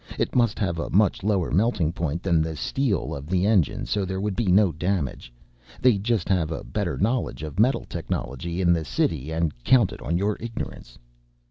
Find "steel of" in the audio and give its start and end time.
2.55-3.27